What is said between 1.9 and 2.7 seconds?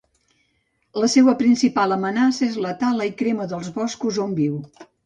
amenaça és